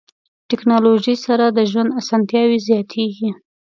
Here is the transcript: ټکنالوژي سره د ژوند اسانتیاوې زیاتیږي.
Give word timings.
ټکنالوژي 0.49 1.15
سره 1.25 1.45
د 1.49 1.59
ژوند 1.71 1.89
اسانتیاوې 1.99 2.57
زیاتیږي. 2.67 3.29